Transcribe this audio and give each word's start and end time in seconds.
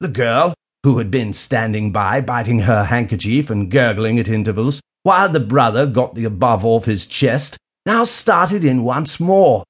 The 0.00 0.08
girl, 0.08 0.54
who 0.84 0.98
had 0.98 1.10
been 1.10 1.32
standing 1.32 1.90
by 1.90 2.20
biting 2.20 2.60
her 2.60 2.84
handkerchief 2.84 3.50
and 3.50 3.68
gurgling 3.68 4.20
at 4.20 4.28
intervals, 4.28 4.80
while 5.02 5.28
the 5.28 5.40
brother 5.40 5.86
got 5.86 6.14
the 6.14 6.24
above 6.24 6.64
off 6.64 6.84
his 6.84 7.04
chest, 7.04 7.56
now 7.84 8.04
started 8.04 8.64
in 8.64 8.84
once 8.84 9.18
more. 9.18 9.64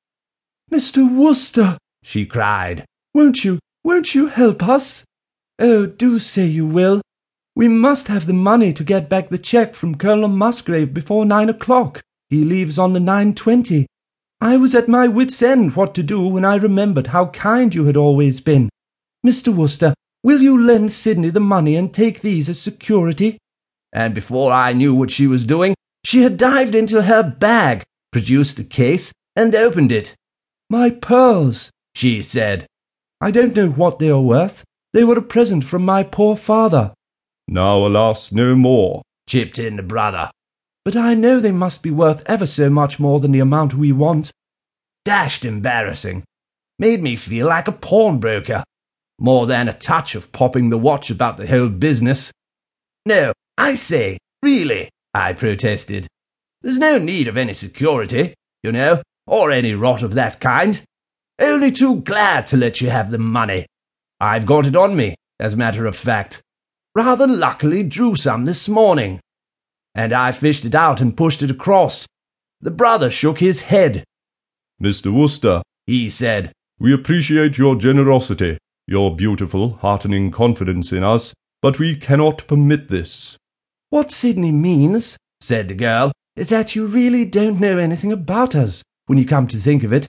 Mr. 0.71 1.11
Wooster, 1.11 1.79
she 2.03 2.27
cried, 2.27 2.85
won't 3.15 3.43
you, 3.43 3.59
won't 3.83 4.15
you 4.15 4.27
help 4.27 4.63
us? 4.69 5.03
Oh, 5.59 5.87
do 5.87 6.19
say 6.19 6.45
you 6.45 6.67
will. 6.67 7.01
We 7.57 7.69
must 7.69 8.09
have 8.09 8.27
the 8.27 8.35
money 8.35 8.75
to 8.75 8.85
get 8.85 9.09
back 9.09 9.31
the 9.31 9.39
cheque 9.39 9.75
from 9.75 9.97
Colonel 9.97 10.29
Musgrave 10.29 10.93
before 10.93 11.25
nine 11.25 11.49
o'clock. 11.49 12.03
He 12.29 12.45
leaves 12.45 12.79
on 12.79 12.93
the 12.93 13.01
nine 13.01 13.35
twenty. 13.35 13.87
I 14.43 14.59
was 14.59 14.75
at 14.75 14.89
my 14.89 15.09
wits' 15.09 15.41
end 15.41 15.75
what 15.75 15.95
to 15.95 16.03
do 16.03 16.21
when 16.29 16.45
I 16.45 16.57
remembered 16.57 17.09
how 17.09 17.29
kind 17.29 17.75
you 17.75 17.87
had 17.87 17.97
always 17.97 18.41
been. 18.41 18.69
Mr. 19.27 19.53
Wooster, 19.53 19.95
will 20.23 20.41
you 20.41 20.61
lend 20.61 20.93
Sidney 20.93 21.31
the 21.31 21.41
money 21.41 21.77
and 21.77 21.93
take 21.93 22.21
these 22.21 22.49
as 22.49 22.61
security? 22.61 23.39
And 23.93 24.15
before 24.15 24.53
I 24.53 24.73
knew 24.73 24.95
what 24.95 25.11
she 25.11 25.27
was 25.27 25.45
doing, 25.45 25.75
she 26.05 26.23
had 26.23 26.37
dived 26.37 26.75
into 26.75 27.03
her 27.03 27.23
bag, 27.23 27.85
produced 28.13 28.59
a 28.59 28.65
case, 28.65 29.13
and 29.35 29.55
opened 29.55 29.93
it. 29.93 30.15
My 30.71 30.91
pearls, 30.91 31.71
she 31.95 32.23
said. 32.23 32.67
I 33.21 33.31
don't 33.31 33.57
know 33.57 33.69
what 33.69 33.99
they 33.99 34.11
are 34.11 34.21
worth. 34.21 34.65
They 34.93 35.05
were 35.05 35.19
a 35.19 35.23
present 35.23 35.65
from 35.65 35.85
my 35.85 36.03
poor 36.03 36.37
father. 36.37 36.95
Now, 37.47 37.87
alas, 37.87 38.31
no 38.31 38.55
more, 38.55 39.03
chipped 39.29 39.59
in 39.59 39.77
the 39.77 39.83
brother. 39.83 40.31
But 40.85 40.97
I 40.97 41.15
know 41.15 41.41
they 41.41 41.53
must 41.53 41.83
be 41.83 41.91
worth 41.91 42.23
ever 42.27 42.47
so 42.47 42.71
much 42.71 42.99
more 42.99 43.21
than 43.21 43.33
the 43.33 43.41
amount 43.41 43.75
we 43.75 43.93
want. 43.93 44.31
Dashed 45.05 45.45
embarrassing. 45.45 46.25
Made 46.79 47.03
me 47.03 47.17
feel 47.17 47.49
like 47.49 47.69
a 47.69 47.73
pawnbroker. 47.73 48.65
More 49.19 49.47
than 49.47 49.69
a 49.69 49.73
touch 49.73 50.15
of 50.15 50.31
popping 50.33 50.71
the 50.71 50.79
watch 50.79 51.11
about 51.11 51.37
the 51.37 51.47
whole 51.47 51.69
business. 51.69 52.31
No, 53.05 53.33
I 53.57 53.75
say, 53.75 54.19
really, 54.43 54.91
I 55.15 55.33
protested. 55.33 56.07
There's 56.63 56.79
no 56.79 56.99
need 56.99 57.29
of 57.29 57.37
any 57.37 57.55
security, 57.55 58.35
you 58.63 58.73
know, 58.73 59.03
or 59.27 59.51
any 59.51 59.75
rot 59.75 60.03
of 60.03 60.15
that 60.15 60.41
kind. 60.41 60.83
Only 61.39 61.73
too 61.73 62.01
glad 62.01 62.47
to 62.49 62.57
let 62.57 62.81
you 62.81 62.91
have 62.91 63.11
the 63.11 63.19
money. 63.19 63.67
I've 64.21 64.47
got 64.47 64.67
it 64.67 64.77
on 64.77 64.97
me, 64.97 65.15
as 65.39 65.55
a 65.55 65.57
matter 65.57 65.87
of 65.87 65.97
fact. 65.97 66.41
Rather 66.95 67.27
luckily 67.27 67.83
drew 67.83 68.17
some 68.17 68.45
this 68.45 68.69
morning 68.69 69.21
and 69.99 70.13
I 70.13 70.31
fished 70.31 70.65
it 70.65 70.77
out 70.77 71.01
and 71.01 71.17
pushed 71.17 71.43
it 71.43 71.51
across. 71.51 72.07
The 72.61 72.71
brother 72.71 73.11
shook 73.11 73.41
his 73.41 73.63
head. 73.63 74.05
Mr. 74.81 75.13
Wooster, 75.13 75.61
he 75.87 76.09
said, 76.09 76.53
we 76.79 76.95
appreciate 76.95 77.59
your 77.59 77.75
generosity, 77.75 78.59
your 78.89 79.15
beautiful, 79.15 79.75
heartening 79.83 80.31
confidence 80.31 80.93
in 80.93 81.05
us, 81.05 81.35
but 81.61 81.79
we 81.79 81.95
cannot 81.95 82.47
permit 82.47 82.89
this. 82.89 83.37
What 83.91 84.11
Sidney 84.11 84.51
means, 84.51 85.19
said 85.43 85.69
the 85.69 85.75
girl, 85.75 86.11
is 86.37 86.49
that 86.49 86.75
you 86.75 86.87
really 86.87 87.27
don't 87.27 87.61
know 87.61 87.77
anything 87.77 88.13
about 88.13 88.55
us, 88.55 88.83
when 89.05 89.19
you 89.19 89.27
come 89.27 89.47
to 89.49 89.59
think 89.59 89.85
of 89.85 89.93
it. 89.93 90.07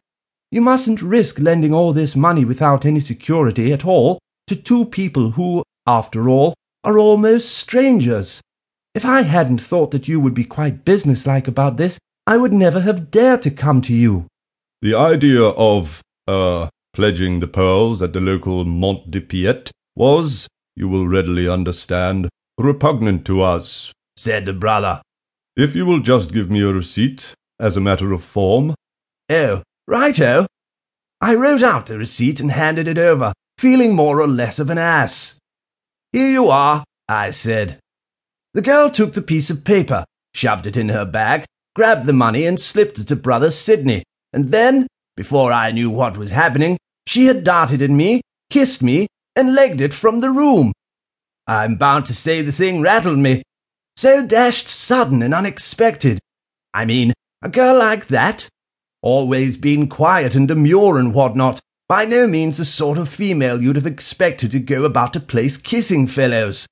You 0.49 0.61
mustn't 0.61 1.01
risk 1.01 1.39
lending 1.39 1.73
all 1.73 1.91
this 1.91 2.15
money 2.15 2.45
without 2.45 2.85
any 2.85 3.01
security 3.01 3.73
at 3.73 3.85
all 3.85 4.17
to 4.47 4.55
two 4.55 4.85
people 4.85 5.31
who, 5.31 5.61
after 5.85 6.29
all, 6.29 6.53
are 6.85 6.97
almost 6.97 7.49
strangers. 7.49 8.39
If 8.95 9.03
I 9.03 9.23
hadn't 9.23 9.61
thought 9.61 9.91
that 9.91 10.07
you 10.07 10.21
would 10.21 10.33
be 10.33 10.45
quite 10.45 10.85
businesslike 10.85 11.49
about 11.49 11.75
this, 11.75 11.99
I 12.25 12.37
would 12.37 12.53
never 12.53 12.79
have 12.79 13.11
dared 13.11 13.41
to 13.41 13.51
come 13.51 13.81
to 13.81 13.93
you. 13.93 14.27
The 14.81 14.95
idea 14.95 15.43
of, 15.43 16.01
er, 16.29 16.69
pledging 16.93 17.39
the 17.39 17.47
pearls 17.47 18.01
at 18.01 18.13
the 18.13 18.19
local 18.19 18.65
Mont 18.65 19.09
de 19.09 19.21
Piété 19.21 19.69
was, 19.95 20.47
you 20.75 20.87
will 20.87 21.07
readily 21.07 21.47
understand, 21.47 22.29
repugnant 22.57 23.25
to 23.25 23.41
us, 23.41 23.91
said 24.15 24.45
the 24.45 24.53
brother. 24.53 25.01
If 25.55 25.75
you 25.75 25.85
will 25.85 25.99
just 25.99 26.31
give 26.31 26.49
me 26.49 26.61
a 26.61 26.67
receipt, 26.67 27.33
as 27.59 27.75
a 27.75 27.81
matter 27.81 28.13
of 28.13 28.23
form. 28.23 28.73
Oh, 29.29 29.63
righto. 29.87 30.47
I 31.21 31.35
wrote 31.35 31.61
out 31.61 31.87
the 31.87 31.97
receipt 31.97 32.39
and 32.39 32.51
handed 32.51 32.87
it 32.87 32.97
over, 32.97 33.33
feeling 33.57 33.93
more 33.93 34.21
or 34.21 34.27
less 34.27 34.59
of 34.59 34.69
an 34.69 34.77
ass. 34.77 35.35
Here 36.13 36.29
you 36.29 36.47
are, 36.47 36.85
I 37.07 37.31
said. 37.31 37.79
The 38.53 38.61
girl 38.61 38.89
took 38.89 39.13
the 39.13 39.21
piece 39.21 39.49
of 39.49 39.65
paper, 39.65 40.05
shoved 40.33 40.65
it 40.65 40.77
in 40.77 40.89
her 40.89 41.05
bag, 41.05 41.45
grabbed 41.75 42.05
the 42.05 42.13
money, 42.13 42.45
and 42.45 42.59
slipped 42.59 42.97
it 42.97 43.07
to 43.09 43.15
brother 43.15 43.51
Sidney. 43.51 44.03
And 44.31 44.51
then, 44.51 44.87
before 45.19 45.51
I 45.51 45.71
knew 45.73 45.89
what 45.89 46.15
was 46.15 46.31
happening, 46.31 46.77
she 47.05 47.25
had 47.25 47.43
darted 47.43 47.81
at 47.81 47.89
me, 47.89 48.21
kissed 48.49 48.81
me, 48.81 49.07
and 49.35 49.53
legged 49.53 49.81
it 49.81 49.93
from 49.93 50.21
the 50.21 50.31
room. 50.31 50.71
I'm 51.45 51.75
bound 51.75 52.05
to 52.05 52.15
say 52.15 52.41
the 52.41 52.53
thing 52.53 52.79
rattled 52.79 53.19
me. 53.19 53.43
So 53.97 54.25
dashed 54.25 54.69
sudden 54.69 55.21
and 55.21 55.33
unexpected. 55.33 56.19
I 56.73 56.85
mean, 56.85 57.11
a 57.41 57.49
girl 57.49 57.77
like 57.77 58.07
that, 58.07 58.47
always 59.01 59.57
been 59.57 59.89
quiet 59.89 60.35
and 60.35 60.47
demure 60.47 60.97
and 60.97 61.13
what 61.13 61.35
not, 61.35 61.59
by 61.89 62.05
no 62.05 62.25
means 62.25 62.57
the 62.57 62.63
sort 62.63 62.97
of 62.97 63.09
female 63.09 63.61
you'd 63.61 63.75
have 63.75 63.85
expected 63.85 64.51
to 64.53 64.59
go 64.59 64.85
about 64.85 65.17
a 65.17 65.19
place 65.19 65.57
kissing 65.57 66.07
fellows. 66.07 66.65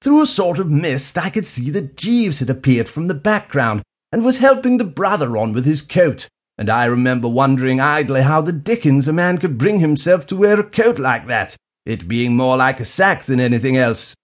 Through 0.00 0.22
a 0.22 0.26
sort 0.26 0.58
of 0.58 0.70
mist, 0.70 1.18
I 1.18 1.28
could 1.28 1.44
see 1.44 1.68
that 1.72 1.98
Jeeves 1.98 2.38
had 2.38 2.48
appeared 2.48 2.88
from 2.88 3.08
the 3.08 3.14
background 3.14 3.82
and 4.10 4.24
was 4.24 4.38
helping 4.38 4.78
the 4.78 4.84
brother 4.84 5.36
on 5.36 5.52
with 5.52 5.66
his 5.66 5.82
coat, 5.82 6.28
and 6.60 6.68
I 6.68 6.84
remember 6.84 7.26
wondering 7.26 7.80
idly 7.80 8.20
how 8.20 8.42
the 8.42 8.52
dickens 8.52 9.08
a 9.08 9.14
man 9.14 9.38
could 9.38 9.56
bring 9.56 9.78
himself 9.78 10.26
to 10.26 10.36
wear 10.36 10.60
a 10.60 10.62
coat 10.62 10.98
like 10.98 11.26
that, 11.26 11.56
it 11.86 12.06
being 12.06 12.36
more 12.36 12.58
like 12.58 12.80
a 12.80 12.84
sack 12.84 13.24
than 13.24 13.40
anything 13.40 13.78
else. 13.78 14.14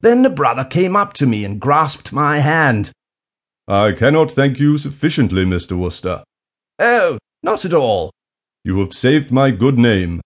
Then 0.00 0.22
the 0.22 0.30
brother 0.30 0.64
came 0.64 0.96
up 0.96 1.12
to 1.14 1.26
me 1.26 1.44
and 1.44 1.60
grasped 1.60 2.10
my 2.10 2.38
hand. 2.38 2.92
I 3.68 3.92
cannot 3.92 4.32
thank 4.32 4.58
you 4.58 4.78
sufficiently, 4.78 5.44
Mr. 5.44 5.76
Wooster. 5.76 6.24
Oh, 6.78 7.18
not 7.42 7.66
at 7.66 7.74
all. 7.74 8.10
You 8.64 8.80
have 8.80 8.94
saved 8.94 9.30
my 9.30 9.50
good 9.50 9.76
name. 9.78 10.22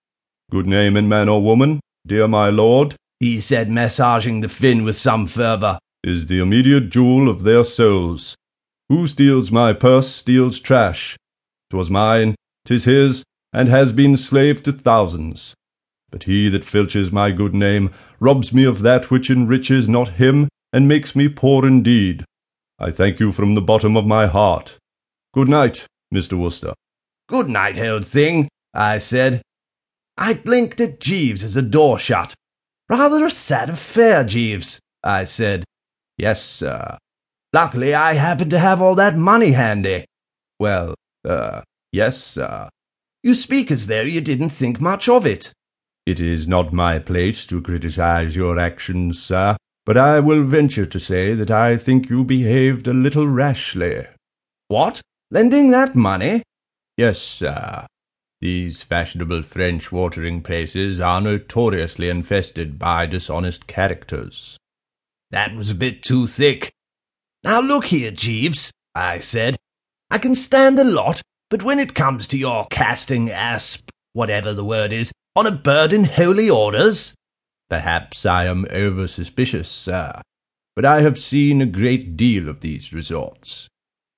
Good 0.53 0.69
name 0.69 0.97
in 0.97 1.09
man 1.09 1.29
or 1.29 1.43
woman, 1.43 1.81
dear 2.07 2.29
my 2.29 2.49
lord, 2.49 2.95
he 3.19 3.41
said, 3.41 3.69
massaging 3.69 4.41
the 4.41 4.49
fin 4.49 4.85
with 4.85 4.97
some 4.97 5.27
fervour, 5.27 5.81
is 6.05 6.29
the 6.29 6.39
immediate 6.39 6.91
jewel 6.91 7.29
of 7.29 7.43
their 7.43 7.65
souls. 7.65 8.37
Who 8.89 9.09
steals 9.09 9.51
my 9.51 9.73
purse 9.73 10.15
steals 10.15 10.61
trash. 10.61 11.17
'Twas 11.71 11.91
mine, 11.91 12.35
'tis 12.65 12.85
his, 12.85 13.25
and 13.53 13.69
has 13.69 13.93
been 13.93 14.17
slave 14.17 14.63
to 14.63 14.73
thousands. 14.73 15.55
But 16.11 16.25
he 16.25 16.49
that 16.49 16.65
filches 16.65 17.11
my 17.11 17.31
good 17.31 17.55
name 17.55 17.91
robs 18.21 18.53
me 18.53 18.65
of 18.65 18.83
that 18.83 19.11
which 19.11 19.31
enriches 19.31 19.89
not 19.89 20.21
him, 20.21 20.49
and 20.73 20.87
makes 20.87 21.17
me 21.17 21.29
poor 21.29 21.67
indeed. 21.67 22.25
I 22.79 22.91
thank 22.91 23.19
you 23.19 23.33
from 23.33 23.55
the 23.55 23.63
bottom 23.63 23.97
of 23.97 24.07
my 24.07 24.27
heart. 24.27 24.77
Good 25.33 25.49
night, 25.49 25.87
Mr. 26.15 26.39
Wooster. 26.39 26.75
Good 27.29 27.49
night, 27.49 27.79
old 27.79 28.07
thing, 28.07 28.49
I 28.73 28.99
said. 28.99 29.43
I 30.17 30.35
blinked 30.35 30.81
at 30.81 31.01
Jeeves 31.01 31.43
as 31.43 31.55
the 31.55 31.63
door 31.63 31.99
shut. 31.99 32.35
Rather 32.89 33.27
a 33.27 33.31
sad 33.31 33.69
affair, 33.71 34.23
Jeeves, 34.23 34.79
I 35.03 35.25
said. 35.25 35.65
Yes, 36.17 36.43
sir. 36.43 36.99
Luckily 37.53 37.95
I 37.95 38.15
happen 38.15 38.51
to 38.51 38.59
have 38.59 38.81
all 38.81 38.95
that 38.95 39.17
money 39.17 39.53
handy. 39.53 40.05
Well, 40.59 40.95
er, 41.27 41.65
yes, 41.93 42.23
sir. 42.23 42.69
You 43.23 43.35
speak 43.35 43.71
as 43.71 43.87
though 43.87 44.03
you 44.03 44.21
didn't 44.21 44.51
think 44.51 44.81
much 44.81 45.09
of 45.09 45.27
it. 45.27 45.53
It 46.07 46.21
is 46.21 46.47
not 46.47 46.73
my 46.73 47.01
place 47.01 47.47
to 47.47 47.61
criticize 47.61 48.37
your 48.37 48.59
actions, 48.61 49.21
sir, 49.21 49.57
but 49.85 49.97
I 49.97 50.21
will 50.21 50.45
venture 50.45 50.87
to 50.87 51.01
say 51.01 51.35
that 51.35 51.51
I 51.51 51.77
think 51.77 52.09
you 52.09 52.23
behaved 52.23 52.87
a 52.87 52.93
little 52.93 53.27
rashly. 53.27 54.07
What? 54.69 55.01
Lending 55.31 55.71
that 55.73 55.97
money? 55.97 56.43
Yes, 56.97 57.19
sir. 57.19 57.87
These 58.41 58.83
fashionable 58.83 59.43
French 59.43 59.91
watering 59.91 60.43
places 60.43 61.01
are 61.01 61.21
notoriously 61.21 62.09
infested 62.09 62.79
by 62.79 63.07
dishonest 63.07 63.67
characters. 63.67 64.57
That 65.31 65.55
was 65.55 65.71
a 65.71 65.75
bit 65.75 66.03
too 66.03 66.27
thick. 66.27 66.73
Now 67.43 67.61
look 67.61 67.87
here, 67.87 68.11
Jeeves, 68.11 68.71
I 68.95 69.19
said. 69.19 69.57
I 70.11 70.19
can 70.19 70.35
stand 70.35 70.79
a 70.79 70.85
lot, 70.85 71.23
but 71.51 71.63
when 71.63 71.79
it 71.79 71.95
comes 71.95 72.29
to 72.29 72.39
your 72.39 72.67
casting 72.71 73.31
asp, 73.31 73.91
whatever 74.13 74.53
the 74.53 74.65
word 74.65 74.93
is, 74.93 75.13
on 75.35 75.47
a 75.47 75.53
bird 75.53 75.93
in 75.93 76.05
holy 76.05 76.49
orders... 76.49 77.15
Perhaps 77.69 78.25
I 78.25 78.45
am 78.45 78.67
over 78.71 79.07
suspicious, 79.07 79.69
sir, 79.69 80.23
but 80.75 80.85
I 80.85 81.03
have 81.03 81.19
seen 81.19 81.61
a 81.61 81.67
great 81.67 82.17
deal 82.17 82.49
of 82.49 82.61
these 82.61 82.93
resorts. 82.93 83.69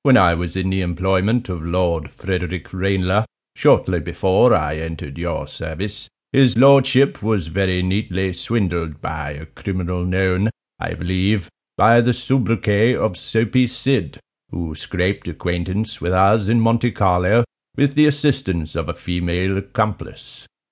When 0.03 0.17
I 0.17 0.35
was 0.35 0.57
in 0.57 0.71
the 0.71 0.83
employment 0.83 1.49
of 1.49 1.63
Lord 1.63 2.11
Frederick 2.11 2.73
Ranelagh, 2.73 3.25
Shortly 3.59 3.99
before 3.99 4.55
I 4.55 4.77
entered 4.77 5.19
your 5.19 5.49
service, 5.49 6.09
his 6.31 6.57
lordship 6.57 7.25
was 7.25 7.49
very 7.49 7.83
neatly 7.83 8.33
swindled 8.33 9.01
by 9.01 9.33
a 9.33 9.47
criminal 9.47 10.05
known, 10.05 10.51
I 10.79 10.95
believe, 10.95 11.49
by 11.77 12.01
the 12.01 12.15
sobriquet 12.15 12.95
of 12.95 13.17
Soapy 13.17 13.67
Sid, 13.67 14.21
who 14.51 14.75
scraped 14.75 15.29
acquaintance 15.29 16.01
with 16.01 16.13
us 16.13 16.49
in 16.49 16.61
Monte 16.61 16.91
Carlo 16.93 17.45
with 17.77 17.95
the 17.95 18.07
assistance 18.07 18.75
of 18.75 18.89
a 18.89 18.95
female 18.95 19.57
accomplice. 19.57 20.47